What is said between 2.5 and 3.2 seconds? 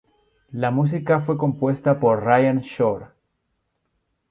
Shore.